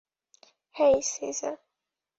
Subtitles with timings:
[0.75, 1.55] হেই, caesar!